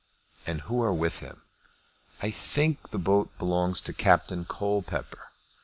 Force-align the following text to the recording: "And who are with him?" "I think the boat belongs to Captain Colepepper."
"And 0.47 0.61
who 0.61 0.81
are 0.81 0.95
with 0.95 1.19
him?" 1.19 1.43
"I 2.23 2.31
think 2.31 2.89
the 2.89 2.97
boat 2.97 3.29
belongs 3.37 3.81
to 3.81 3.93
Captain 3.93 4.45
Colepepper." 4.45 5.27